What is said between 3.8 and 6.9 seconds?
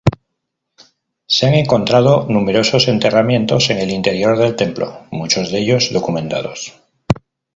interior del templo, muchos de ellos documentados.